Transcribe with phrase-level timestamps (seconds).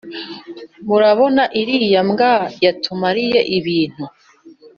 [0.87, 2.33] murabona iriya mbwa
[2.65, 4.03] yatumariye ibintu!